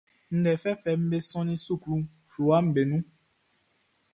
Ndɛ 0.37 0.51
fɛfɛʼm 0.63 1.01
be 1.09 1.17
sɔnnin 1.29 1.61
suklu 1.65 1.95
fluwaʼm 2.31 2.65
be 2.73 2.81
nun. 2.89 3.03